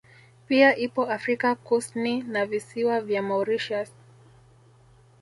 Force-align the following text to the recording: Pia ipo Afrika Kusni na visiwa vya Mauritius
Pia 0.47 0.75
ipo 0.77 1.03
Afrika 1.03 1.55
Kusni 1.55 2.23
na 2.23 2.45
visiwa 2.45 3.01
vya 3.01 3.21
Mauritius 3.21 3.93